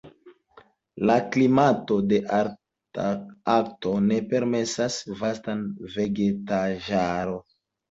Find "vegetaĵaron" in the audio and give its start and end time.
6.01-7.41